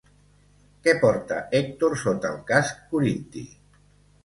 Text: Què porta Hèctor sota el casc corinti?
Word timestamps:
Què 0.87 0.95
porta 1.03 1.37
Hèctor 1.59 1.95
sota 2.05 2.33
el 2.35 2.41
casc 2.51 2.83
corinti? 2.97 3.47